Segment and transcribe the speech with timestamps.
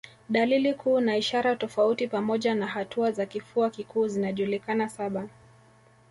[0.29, 5.27] Dalili kuu na ishara tofauti pamoja na hatua za kifua kikuu zinajulikana saba